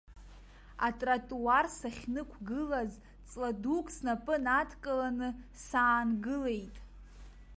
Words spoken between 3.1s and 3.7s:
ҵла